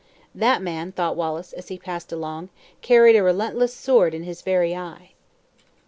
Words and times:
"That 0.33 0.63
man," 0.63 0.91
thought 0.91 1.15
Wallace, 1.15 1.53
as 1.53 1.67
he 1.67 1.77
passed 1.77 2.11
along, 2.11 2.49
"carried 2.81 3.15
a 3.15 3.21
relentless 3.21 3.71
sword 3.71 4.15
in 4.15 4.23
his 4.23 4.41
very 4.41 4.75
eye!" 4.75 5.11